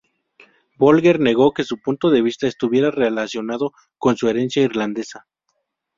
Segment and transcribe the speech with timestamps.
[0.79, 5.27] Bolger negó que su punto de vista estuviera relacionado con su herencia irlandesa.